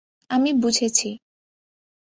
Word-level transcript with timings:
আমি 0.29 0.51
বুঝেছি। 0.53 1.09